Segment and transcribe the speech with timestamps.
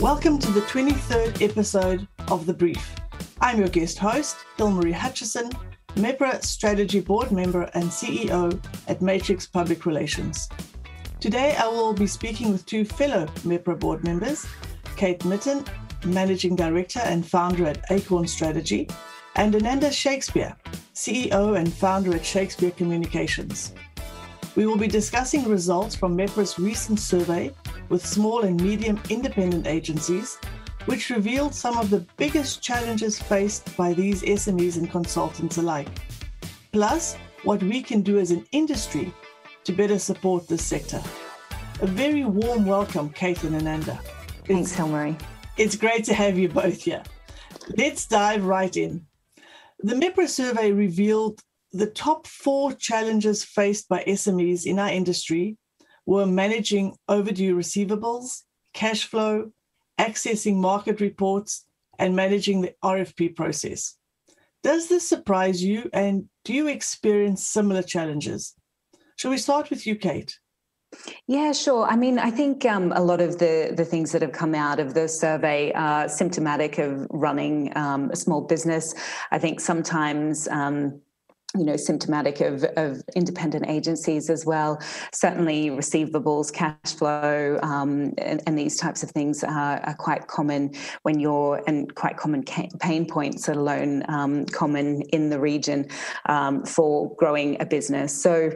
[0.00, 2.94] Welcome to the 23rd episode of The Brief.
[3.42, 5.50] I'm your guest host, Hilmarie Hutchison,
[5.96, 8.58] MEPRA Strategy Board member and CEO
[8.88, 10.48] at Matrix Public Relations.
[11.20, 14.46] Today, I will be speaking with two fellow MEPRA board members,
[14.96, 15.68] Kate Midttun,
[16.06, 18.88] Managing Director and founder at Acorn Strategy,
[19.36, 20.56] and Ananda Shakespeare,
[20.94, 23.74] CEO and founder at Shakespeare Communications.
[24.56, 27.52] We will be discussing results from MEPRA's recent survey
[27.88, 30.38] with small and medium independent agencies,
[30.86, 35.88] which revealed some of the biggest challenges faced by these SMEs and consultants alike.
[36.72, 39.14] Plus, what we can do as an industry
[39.64, 41.00] to better support this sector.
[41.80, 44.00] A very warm welcome, Kate and Ananda.
[44.46, 45.20] Thanks, Hilmarie.
[45.58, 47.02] It's great to have you both here.
[47.76, 49.06] Let's dive right in.
[49.78, 51.40] The MEPRA survey revealed
[51.72, 55.56] the top four challenges faced by SMEs in our industry
[56.06, 58.42] were managing overdue receivables,
[58.74, 59.52] cash flow,
[59.98, 61.66] accessing market reports,
[61.98, 63.96] and managing the RFP process.
[64.62, 68.54] Does this surprise you, and do you experience similar challenges?
[69.16, 70.38] Shall we start with you, Kate?
[71.26, 71.86] Yeah, sure.
[71.86, 74.80] I mean, I think um, a lot of the the things that have come out
[74.80, 78.94] of the survey are symptomatic of running um, a small business.
[79.30, 80.48] I think sometimes.
[80.48, 81.00] Um,
[81.56, 84.80] you know, symptomatic of, of independent agencies as well.
[85.12, 90.72] Certainly, receivables, cash flow, um, and, and, these types of things are, are, quite common
[91.02, 95.88] when you're, and quite common pain points, let alone um, common in the region
[96.26, 98.22] um, for growing a business.
[98.22, 98.50] So,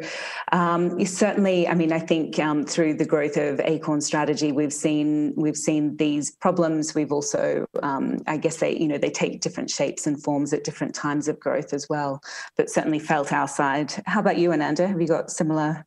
[0.53, 5.33] um, certainly, I mean, I think um, through the growth of Acorn strategy, we've seen
[5.37, 6.95] we've seen these problems.
[6.95, 10.63] We've also, um, I guess, they you know they take different shapes and forms at
[10.63, 12.21] different times of growth as well.
[12.57, 13.93] But certainly felt our side.
[14.07, 14.87] How about you, Ananda?
[14.87, 15.87] Have you got similar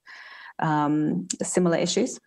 [0.59, 2.20] um, similar issues?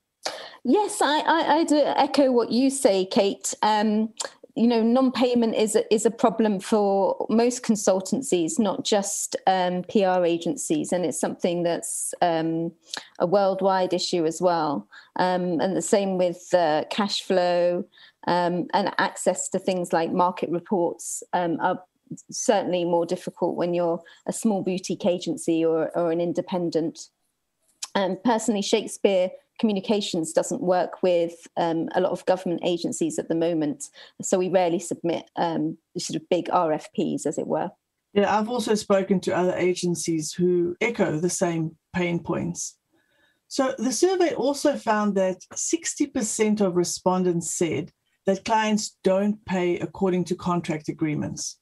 [0.64, 3.54] Yes, I, I, I, do echo what you say, Kate.
[3.62, 4.12] Um,
[4.54, 10.24] you know, non-payment is a, is a problem for most consultancies, not just um, PR
[10.24, 12.72] agencies, and it's something that's um,
[13.18, 14.86] a worldwide issue as well.
[15.16, 17.84] Um, and the same with uh, cash flow
[18.26, 21.82] um, and access to things like market reports um, are
[22.30, 27.08] certainly more difficult when you're a small boutique agency or, or an independent.
[27.94, 33.34] Um, personally, Shakespeare Communications doesn't work with um, a lot of government agencies at the
[33.34, 33.84] moment,
[34.22, 37.70] so we rarely submit um, sort of big RFPs, as it were.
[38.14, 42.76] Yeah, I've also spoken to other agencies who echo the same pain points.
[43.48, 47.92] So the survey also found that 60% of respondents said
[48.26, 51.58] that clients don't pay according to contract agreements.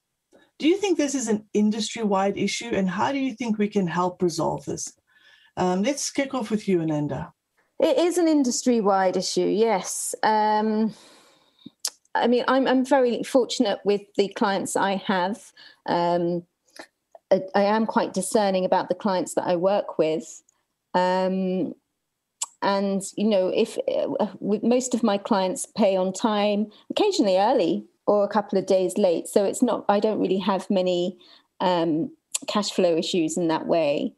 [0.59, 3.69] Do you think this is an industry wide issue, and how do you think we
[3.69, 4.93] can help resolve this?
[5.57, 7.33] Um, let's kick off with you, Ananda.
[7.81, 10.15] It is an industry wide issue, yes.
[10.25, 10.95] Um,
[12.15, 15.53] I mean, I'm, I'm very fortunate with the clients I have.
[15.87, 16.43] Um,
[17.31, 20.43] I, I, am quite discerning about the clients that I work with.
[20.95, 21.75] Um,
[22.63, 28.25] and, you know, if uh, most of my clients pay on time, occasionally early, or
[28.25, 29.29] a couple of days late.
[29.29, 31.19] So it's not, I don't really have many
[31.61, 32.11] um,
[32.47, 34.15] cash flow issues in that way.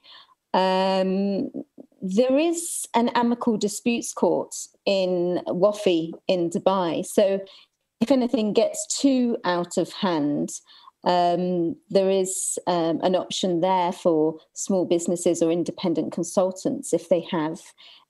[0.55, 1.51] Um,
[2.01, 4.55] there is an amicable disputes court
[4.87, 7.05] in WAFI in Dubai.
[7.05, 7.41] So
[8.01, 10.51] if anything gets too out of hand,
[11.03, 17.27] um, there is um, an option there for small businesses or independent consultants if they
[17.33, 17.61] have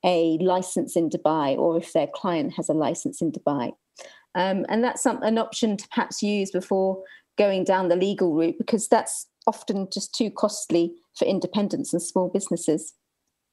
[0.04, 3.72] a license in Dubai or if their client has a license in Dubai.
[4.34, 7.02] Um, and that's some, an option to perhaps use before
[7.36, 12.28] going down the legal route because that's often just too costly for independents and small
[12.28, 12.94] businesses.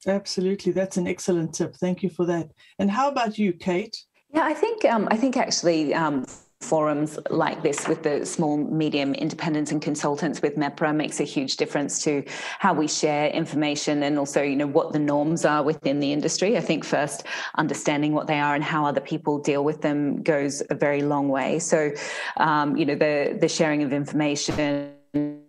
[0.06, 1.76] Absolutely, that's an excellent tip.
[1.76, 2.52] Thank you for that.
[2.80, 3.98] And how about you, Kate?
[4.34, 6.26] Yeah, I think um, I think actually um,
[6.62, 11.56] forums like this with the small, medium independents and consultants with MEPRA makes a huge
[11.58, 12.24] difference to
[12.60, 16.58] how we share information and also, you know, what the norms are within the industry.
[16.58, 20.64] I think first understanding what they are and how other people deal with them goes
[20.70, 21.60] a very long way.
[21.60, 21.92] So,
[22.38, 24.94] um, you know, the the sharing of information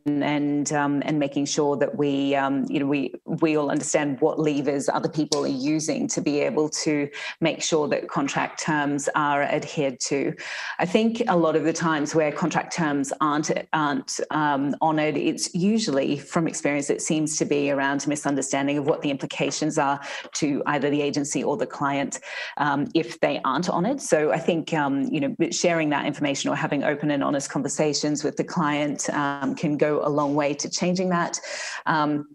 [0.07, 4.39] and um, and making sure that we um, you know we we all understand what
[4.39, 7.09] levers other people are using to be able to
[7.41, 10.35] make sure that contract terms are adhered to.
[10.79, 15.55] I think a lot of the times where contract terms aren't aren't um, honoured, it's
[15.55, 20.01] usually from experience it seems to be around misunderstanding of what the implications are
[20.35, 22.21] to either the agency or the client
[22.57, 24.01] um, if they aren't honoured.
[24.01, 28.25] So I think um, you know sharing that information or having open and honest conversations
[28.25, 31.39] with the client um, can go a long way to changing that.
[31.87, 32.29] Um,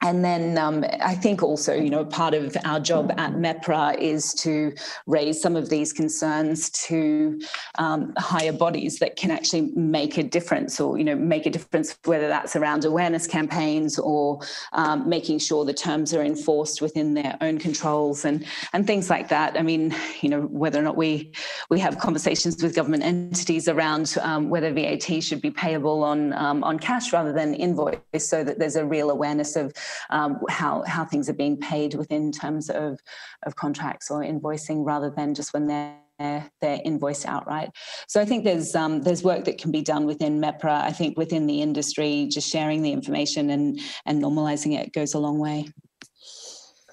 [0.00, 4.32] and then um, I think also, you know, part of our job at MEPRA is
[4.34, 4.72] to
[5.06, 7.40] raise some of these concerns to
[7.78, 11.98] um, higher bodies that can actually make a difference or, you know, make a difference,
[12.04, 14.40] whether that's around awareness campaigns or
[14.72, 19.28] um, making sure the terms are enforced within their own controls and, and things like
[19.28, 19.58] that.
[19.58, 21.32] I mean, you know, whether or not we,
[21.70, 26.62] we have conversations with government entities around um, whether VAT should be payable on, um,
[26.62, 29.72] on cash rather than invoice so that there's a real awareness of
[30.10, 32.98] um, how how things are being paid within terms of
[33.44, 37.70] of contracts or invoicing rather than just when they're they're invoiced outright.
[38.08, 40.82] So I think there's um, there's work that can be done within MEPRA.
[40.82, 45.18] I think within the industry, just sharing the information and and normalising it goes a
[45.18, 45.68] long way.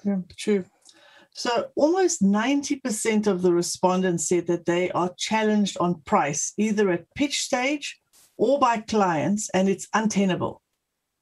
[0.04, 0.64] Yeah, true.
[1.32, 7.12] So almost 90% of the respondents said that they are challenged on price, either at
[7.14, 8.00] pitch stage
[8.38, 10.62] or by clients, and it's untenable.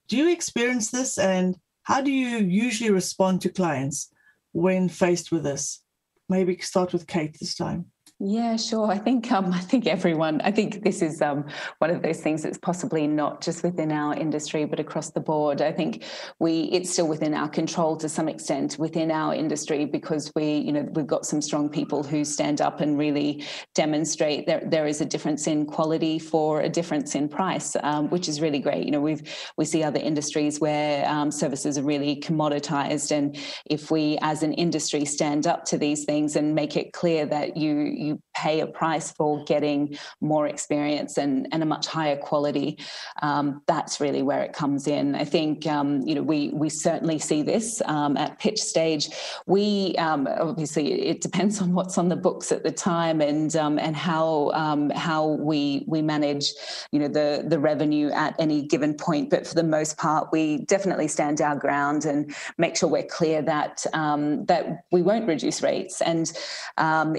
[0.07, 1.19] Do you experience this?
[1.19, 4.11] And how do you usually respond to clients
[4.53, 5.83] when faced with this?
[6.29, 7.87] Maybe start with Kate this time.
[8.21, 8.91] Yeah, sure.
[8.93, 10.41] I think um, I think everyone.
[10.43, 11.45] I think this is um,
[11.79, 15.61] one of those things that's possibly not just within our industry, but across the board.
[15.61, 16.05] I think
[16.39, 20.73] we it's still within our control to some extent within our industry because we, you
[20.73, 23.45] know, we've got some strong people who stand up and really
[23.75, 28.29] demonstrate that there is a difference in quality for a difference in price, um, which
[28.29, 28.85] is really great.
[28.85, 29.23] You know, we've
[29.57, 34.53] we see other industries where um, services are really commoditized, and if we as an
[34.53, 38.67] industry stand up to these things and make it clear that you you pay a
[38.67, 42.79] price for getting more experience and, and a much higher quality.
[43.23, 45.15] Um, that's really where it comes in.
[45.15, 49.11] I think um, you know we we certainly see this um, at pitch stage.
[49.47, 53.79] We um, obviously it depends on what's on the books at the time and um,
[53.79, 56.53] and how um, how we we manage
[56.93, 59.31] you know the the revenue at any given point.
[59.31, 63.43] But for the most part, we definitely stand our ground and make sure we're clear
[63.43, 66.33] that that we won't reduce rates and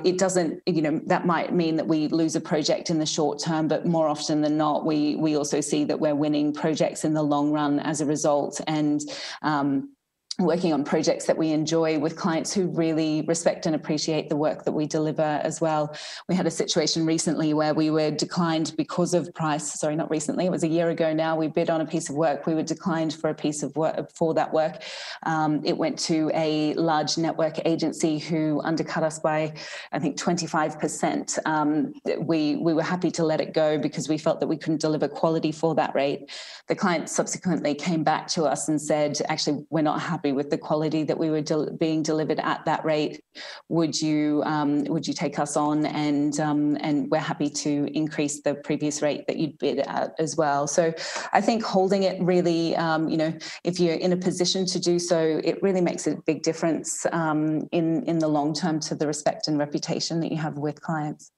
[0.05, 3.39] it doesn't you know that might mean that we lose a project in the short
[3.39, 7.13] term but more often than not we we also see that we're winning projects in
[7.13, 8.61] the long run as a result.
[8.67, 9.01] And
[9.41, 9.94] um,
[10.39, 14.65] working on projects that we enjoy with clients who really respect and appreciate the work
[14.65, 15.95] that we deliver as well.
[16.27, 19.79] We had a situation recently where we were declined because of price.
[19.79, 21.37] Sorry, not recently, it was a year ago now.
[21.37, 22.45] We bid on a piece of work.
[22.45, 24.83] We were declined for a piece of work for that work.
[25.23, 29.53] Um, it went to a large network agency who undercut us by,
[29.93, 31.39] I think, 25%.
[31.45, 34.81] Um, we, we were happy to let it go because we felt that we couldn't
[34.81, 36.29] deliver quality for that rate.
[36.67, 40.49] The client subsequently came back to us and said, actually, we're not happy happy with
[40.49, 43.21] the quality that we were del- being delivered at that rate.
[43.69, 45.85] Would you um, would you take us on?
[45.85, 50.35] And um, and we're happy to increase the previous rate that you'd bid at as
[50.35, 50.67] well.
[50.67, 50.93] So
[51.31, 53.33] I think holding it really, um, you know,
[53.63, 57.67] if you're in a position to do so, it really makes a big difference um,
[57.71, 61.31] in in the long term to the respect and reputation that you have with clients.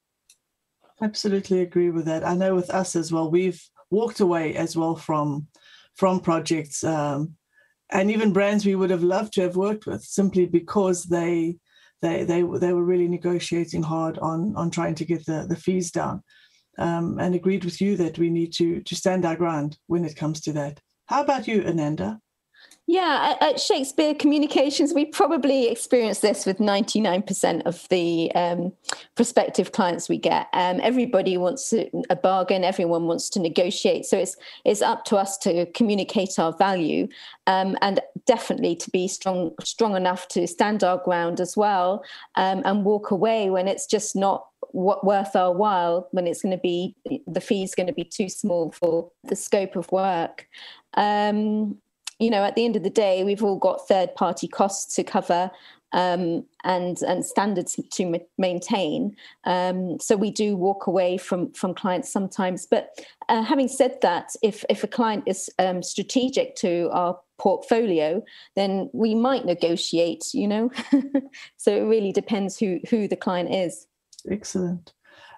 [1.02, 2.24] Absolutely agree with that.
[2.24, 5.46] I know with us as well, we've walked away as well from
[5.94, 7.37] from projects um,
[7.90, 11.56] and even brands we would have loved to have worked with simply because they
[12.02, 15.90] they they they were really negotiating hard on on trying to get the the fees
[15.90, 16.22] down
[16.78, 20.16] um, and agreed with you that we need to to stand our ground when it
[20.16, 20.80] comes to that.
[21.06, 22.20] How about you ananda
[22.90, 28.72] yeah, at Shakespeare Communications, we probably experience this with 99% of the um,
[29.14, 30.46] prospective clients we get.
[30.54, 34.06] Um, everybody wants a bargain, everyone wants to negotiate.
[34.06, 37.08] So it's it's up to us to communicate our value
[37.46, 42.02] um, and definitely to be strong strong enough to stand our ground as well
[42.36, 46.62] um, and walk away when it's just not worth our while when it's going to
[46.62, 50.48] be the fees going to be too small for the scope of work
[50.94, 51.76] um,
[52.18, 55.04] you know, at the end of the day, we've all got third party costs to
[55.04, 55.50] cover
[55.92, 59.16] um, and and standards to ma- maintain.
[59.44, 62.66] Um, so we do walk away from from clients sometimes.
[62.66, 62.90] But
[63.28, 68.22] uh, having said that, if if a client is um, strategic to our portfolio,
[68.56, 70.34] then we might negotiate.
[70.34, 70.70] You know,
[71.56, 73.86] so it really depends who who the client is.
[74.30, 74.92] Excellent.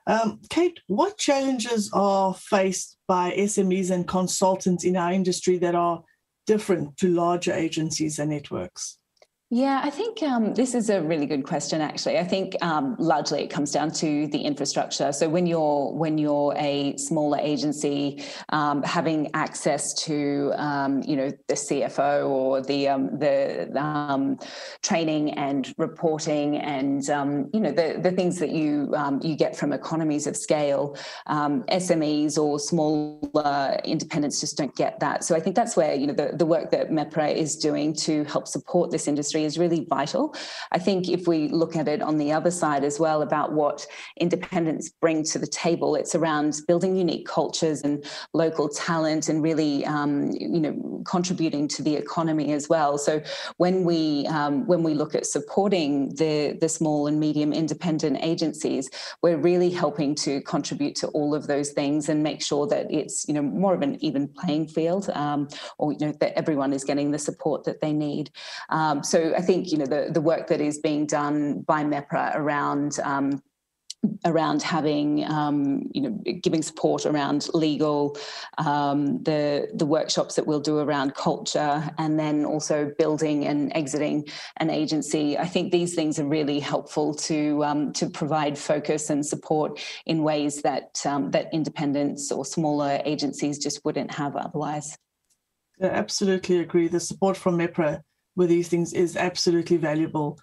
[0.07, 6.03] Um, Kate, what challenges are faced by SMEs and consultants in our industry that are
[6.47, 9.00] different to larger agencies and networks?
[9.53, 11.81] Yeah, I think um, this is a really good question.
[11.81, 15.11] Actually, I think um, largely it comes down to the infrastructure.
[15.11, 21.33] So when you're when you're a smaller agency, um, having access to um, you know
[21.49, 24.39] the CFO or the um, the um,
[24.83, 27.03] training and reporting and
[27.53, 30.97] you know the the things that you you get from economies of scale,
[31.29, 35.25] SMEs or smaller independents just don't get that.
[35.25, 38.23] So I think that's where you know the the work that MEPRA is doing to
[38.27, 40.35] help support this industry industry is really vital.
[40.73, 43.87] I think if we look at it on the other side as well about what
[44.17, 49.85] independents bring to the table, it's around building unique cultures and local talent and really,
[49.87, 52.99] um, you know, contributing to the economy as well.
[52.99, 53.21] So
[53.57, 58.91] when we um, when we look at supporting the the small and medium independent agencies,
[59.23, 63.27] we're really helping to contribute to all of those things and make sure that it's
[63.29, 66.85] you know more of an even playing field, um, or you know that everyone is
[66.85, 68.31] getting the support that they need.
[68.69, 72.35] Um, so I think you know the the work that is being done by MEPRA
[72.37, 73.43] around um,
[74.25, 76.11] around having um, you know
[76.43, 78.17] giving support around legal
[78.59, 84.27] um, the the workshops that we'll do around culture and then also building and exiting
[84.57, 85.39] an agency.
[85.39, 90.23] I think these things are really helpful to um, to provide focus and support in
[90.23, 94.97] ways that um, that independents or smaller agencies just wouldn't have otherwise.
[95.83, 96.89] I absolutely agree.
[96.89, 98.03] The support from MEPRA
[98.37, 100.39] with these things is absolutely valuable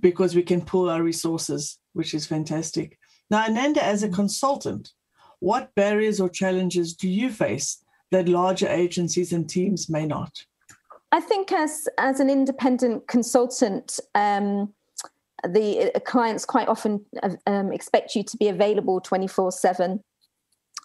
[0.00, 2.98] because we can pull our resources, which is fantastic.
[3.30, 4.92] Now, Ananda, as a consultant,
[5.40, 10.32] what barriers or challenges do you face that larger agencies and teams may not?
[11.10, 14.74] I think as as an independent consultant, um,
[15.48, 20.02] the uh, clients quite often uh, um, expect you to be available twenty four seven.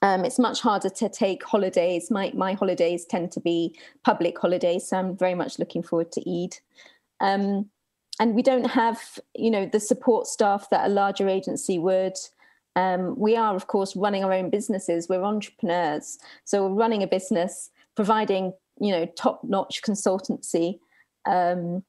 [0.03, 2.11] Um, it's much harder to take holidays.
[2.11, 6.21] My my holidays tend to be public holidays, so I'm very much looking forward to
[6.29, 6.57] Eid.
[7.21, 7.69] Um,
[8.19, 8.99] and we don't have,
[9.33, 12.17] you know, the support staff that a larger agency would.
[12.75, 15.07] Um, we are, of course, running our own businesses.
[15.07, 20.79] We're entrepreneurs, so we're running a business, providing, you know, top-notch consultancy.
[21.25, 21.83] Um,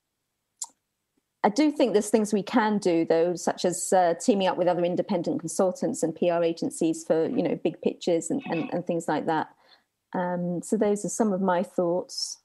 [1.45, 4.67] I do think there's things we can do though, such as uh, teaming up with
[4.67, 9.07] other independent consultants and PR agencies for you know big pitches and, and, and things
[9.07, 9.49] like that.
[10.15, 12.39] Um, so those are some of my thoughts.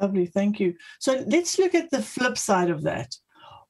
[0.00, 0.74] Lovely, thank you.
[0.98, 3.14] So let's look at the flip side of that.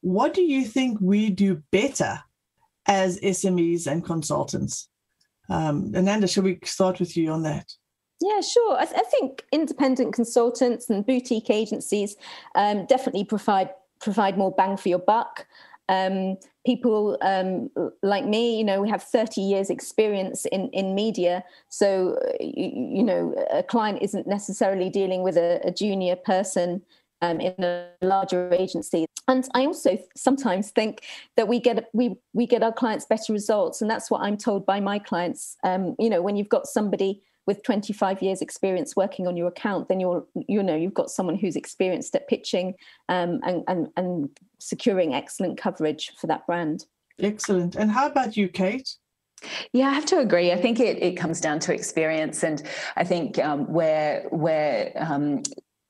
[0.01, 2.21] What do you think we do better
[2.87, 4.89] as SMEs and consultants?
[5.51, 7.71] Um, Ananda, shall we start with you on that?
[8.21, 8.79] Yeah, sure.
[8.79, 12.17] I, th- I think independent consultants and boutique agencies
[12.55, 13.71] um, definitely provide
[14.01, 15.47] provide more bang for your buck.
[15.89, 17.71] Um, people um,
[18.03, 21.45] like me, you know, we have 30 years experience in, in media.
[21.69, 26.83] So, you, you know, a client isn't necessarily dealing with a, a junior person
[27.23, 29.07] um, in a larger agency.
[29.29, 31.03] And I also sometimes think
[31.37, 34.65] that we get we we get our clients better results, and that's what I'm told
[34.65, 35.57] by my clients.
[35.65, 39.89] Um, you know, when you've got somebody with 25 years experience working on your account
[39.89, 42.75] then you're you know you've got someone who's experienced at pitching
[43.09, 46.87] um, and, and and securing excellent coverage for that brand.
[47.21, 47.77] Excellent.
[47.77, 48.97] And how about you kate?
[49.73, 50.53] Yeah, I have to agree.
[50.53, 52.63] I think it, it comes down to experience, and
[52.97, 55.43] I think um, where where um,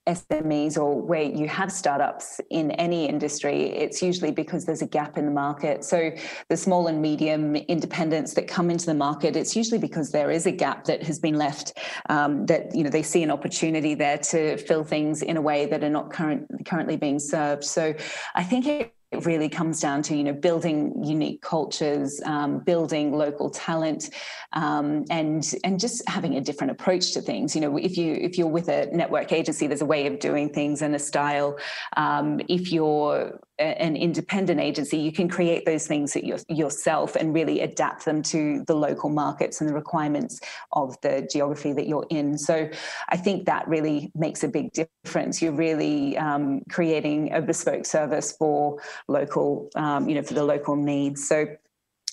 [0.07, 5.19] SMEs or where you have startups in any industry, it's usually because there's a gap
[5.19, 5.85] in the market.
[5.85, 6.13] So
[6.49, 10.47] the small and medium independents that come into the market, it's usually because there is
[10.47, 11.79] a gap that has been left.
[12.09, 15.67] Um, that you know they see an opportunity there to fill things in a way
[15.67, 17.65] that are not current, currently being served.
[17.65, 17.95] So
[18.35, 23.13] I think it it really comes down to you know building unique cultures um, building
[23.13, 24.11] local talent
[24.53, 27.55] um, and and just having a different approach to things.
[27.55, 30.49] You know if you if you're with a network agency there's a way of doing
[30.49, 31.57] things and a style.
[31.97, 36.17] Um, if you're an independent agency, you can create those things
[36.49, 40.41] yourself and really adapt them to the local markets and the requirements
[40.73, 42.37] of the geography that you're in.
[42.37, 42.69] So
[43.09, 45.41] I think that really makes a big difference.
[45.41, 50.77] You're really um, creating a bespoke service for local, um, you know, for the local
[50.77, 51.27] needs.
[51.27, 51.47] So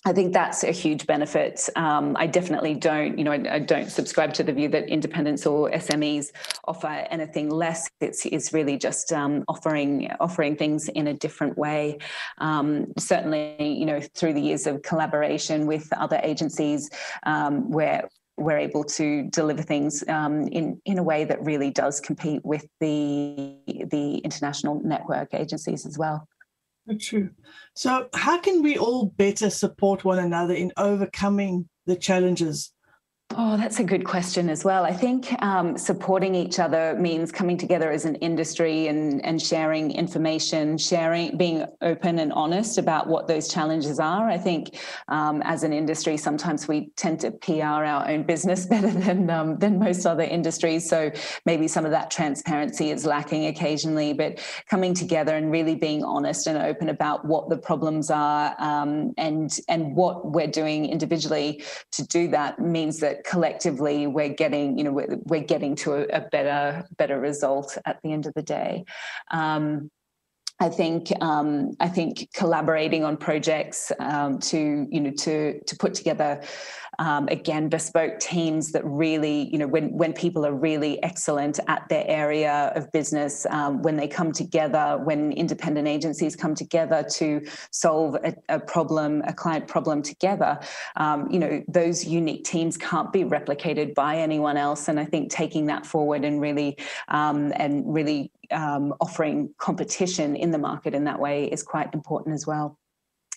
[0.06, 1.70] I think that's a huge benefit.
[1.78, 5.46] Um, I definitely don't, you know, I, I, don't subscribe to the view that independents
[5.46, 6.28] or SMEs
[6.66, 7.90] offer anything less.
[8.02, 12.00] It's, it's really just um, offering offering things in a different way.
[12.40, 16.90] Um, certainly, you know, through the years of collaboration with other agencies,
[17.26, 22.02] um, where we're able to deliver things um, in in a way that really does
[22.02, 26.28] compete with the the international network agencies as well.
[27.00, 27.30] True.
[27.76, 32.74] So, how can we all better support one another in overcoming the challenges
[33.36, 34.84] Oh, that's a good question as well.
[34.84, 39.92] I think um, supporting each other means coming together as an industry and, and sharing
[39.92, 44.30] information, sharing, being open and honest about what those challenges are.
[44.30, 44.78] I think
[45.08, 49.58] um, as an industry, sometimes we tend to PR our own business better than um,
[49.58, 50.88] than most other industries.
[50.88, 51.12] So
[51.46, 54.14] maybe some of that transparency is lacking occasionally.
[54.14, 59.14] But coming together and really being honest and open about what the problems are um,
[59.18, 61.64] and and what we're doing individually
[61.94, 66.04] to do that means that collectively we're getting you know we're, we're getting to a,
[66.18, 68.84] a, better better result at the end of the day.
[69.32, 69.90] Um,
[70.60, 75.94] I think um, I think collaborating on projects um, to you know to to put
[75.94, 76.42] together
[77.04, 81.88] um, again bespoke teams that really you know when when people are really excellent at
[81.90, 87.46] their area of business um, when they come together when independent agencies come together to
[87.72, 90.58] solve a, a problem a client problem together
[90.96, 95.30] um, you know those unique teams can't be replicated by anyone else and I think
[95.30, 96.78] taking that forward and really
[97.10, 102.34] um, and really um, offering competition in the market in that way is quite important
[102.34, 102.80] as well.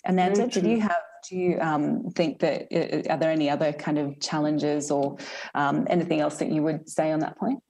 [0.06, 3.72] Ananda, did you have do you um, think that uh, uh, are there any other
[3.72, 5.16] kind of challenges or
[5.54, 7.60] um, anything else that you would say on that point?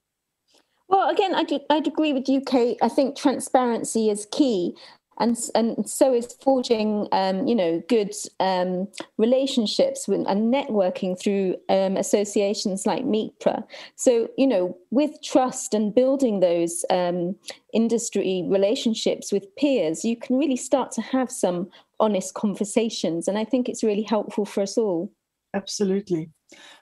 [0.89, 2.79] Well, again, I'd, I'd agree with you, Kate.
[2.81, 4.75] I think transparency is key
[5.19, 11.57] and and so is forging um, you know good um, relationships with, and networking through
[11.69, 13.65] um, associations like MEPRA.
[13.95, 17.37] So you know with trust and building those um,
[17.73, 23.45] industry relationships with peers, you can really start to have some honest conversations, and I
[23.45, 25.13] think it's really helpful for us all.
[25.55, 26.31] Absolutely.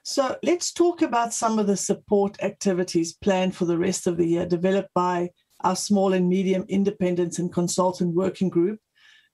[0.03, 4.27] So let's talk about some of the support activities planned for the rest of the
[4.27, 5.29] year, developed by
[5.63, 8.79] our small and medium independents and consultant working group,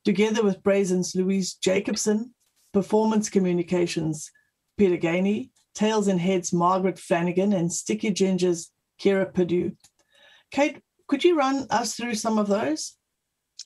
[0.05, 2.33] together with Brazen's Louise Jacobson,
[2.71, 4.31] Performance Communications,
[4.77, 8.67] Peter Gainey, Tails and Heads Margaret Flanagan, and Sticky Gingers
[9.01, 9.75] Kira Purdue.
[10.51, 12.95] Kate, could you run us through some of those?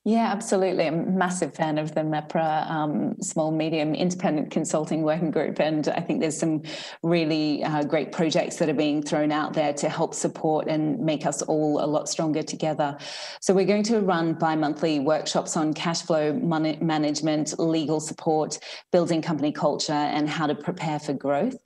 [0.08, 0.86] Yeah, absolutely.
[0.86, 5.60] I'm a massive fan of the MEPRA um, Small Medium Independent Consulting Working Group.
[5.60, 6.62] And I think there's some
[7.02, 11.26] really uh, great projects that are being thrown out there to help support and make
[11.26, 12.96] us all a lot stronger together.
[13.42, 18.60] So we're going to run bi monthly workshops on cash flow money management, legal support,
[18.92, 21.58] building company culture, and how to prepare for growth.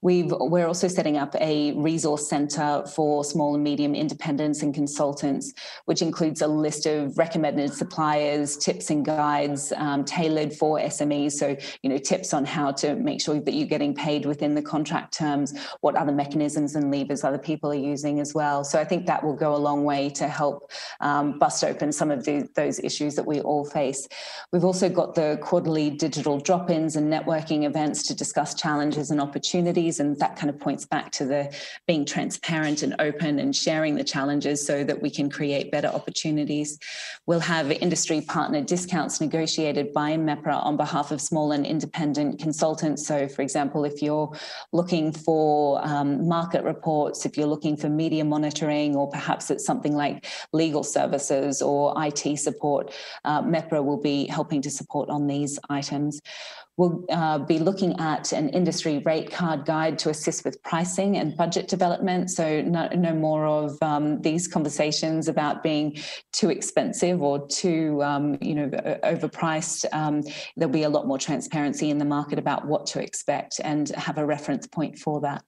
[0.00, 5.52] We've, we're also setting up a resource centre for small and medium independents and consultants,
[5.86, 11.32] which includes a list of recommended suppliers, tips and guides um, tailored for SMEs.
[11.32, 14.62] So, you know, tips on how to make sure that you're getting paid within the
[14.62, 18.62] contract terms, what other mechanisms and levers other people are using as well.
[18.62, 20.70] So I think that will go a long way to help
[21.00, 24.06] um, bust open some of the, those issues that we all face.
[24.52, 29.98] We've also got the quarterly digital drop-ins and networking events to discuss challenges and opportunities
[29.98, 31.54] and that kind of points back to the
[31.86, 36.78] being transparent and open and sharing the challenges so that we can create better opportunities.
[37.26, 43.06] We'll have industry partner discounts negotiated by MEPRA on behalf of small and independent consultants.
[43.06, 44.30] So, for example, if you're
[44.72, 49.94] looking for um, market reports, if you're looking for media monitoring, or perhaps it's something
[49.94, 52.92] like legal services or IT support,
[53.24, 56.20] uh, MEPRA will be helping to support on these items.
[56.78, 61.36] We'll uh, be looking at an industry rate card guide to assist with pricing and
[61.36, 62.30] budget development.
[62.30, 65.98] So, no, no more of um, these conversations about being
[66.32, 68.68] too expensive or too, um, you know,
[69.02, 69.92] overpriced.
[69.92, 70.22] Um,
[70.56, 74.16] there'll be a lot more transparency in the market about what to expect and have
[74.16, 75.42] a reference point for that.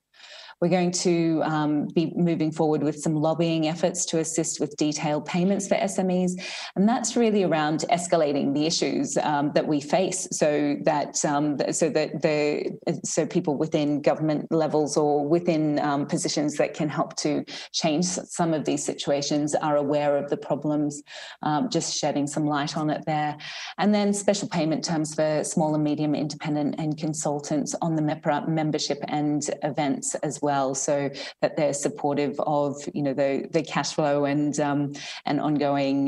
[0.60, 5.24] We're going to um, be moving forward with some lobbying efforts to assist with detailed
[5.24, 6.32] payments for SMEs.
[6.76, 11.88] And that's really around escalating the issues um, that we face so that um, so
[11.88, 17.42] that the so people within government levels or within um, positions that can help to
[17.72, 21.02] change some of these situations are aware of the problems,
[21.42, 23.34] um, just shedding some light on it there.
[23.78, 28.46] And then special payment terms for small and medium independent and consultants on the MEPRA
[28.46, 31.10] membership and events as well well, so
[31.42, 34.92] that they're supportive of you know the the cash flow and um,
[35.28, 35.98] and ongoing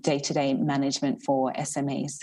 [0.00, 2.14] day to day management for SMEs.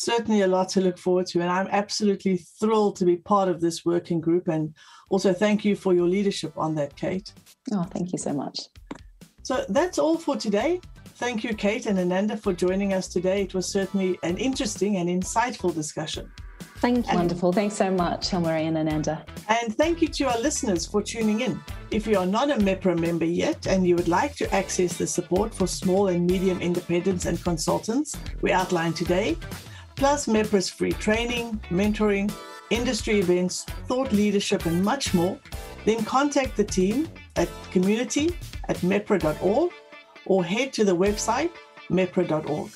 [0.00, 3.60] Certainly, a lot to look forward to, and I'm absolutely thrilled to be part of
[3.60, 4.46] this working group.
[4.46, 4.74] And
[5.10, 7.32] also, thank you for your leadership on that, Kate.
[7.72, 8.58] Oh, thank you so much.
[9.42, 10.80] So that's all for today.
[11.24, 13.42] Thank you, Kate and Ananda, for joining us today.
[13.42, 16.30] It was certainly an interesting and insightful discussion.
[16.80, 17.14] Thank you.
[17.14, 17.52] Wonderful.
[17.52, 19.24] Thanks so much, Hilmarie and Ananda.
[19.48, 21.60] And thank you to our listeners for tuning in.
[21.90, 25.06] If you are not a MEPRA member yet and you would like to access the
[25.06, 29.36] support for small and medium independents and consultants we outlined today,
[29.96, 32.32] plus MEPRA's free training, mentoring,
[32.70, 35.38] industry events, thought leadership, and much more,
[35.84, 38.36] then contact the team at community
[38.68, 39.72] at mepra.org
[40.26, 41.50] or head to the website
[41.90, 42.70] mepra.org.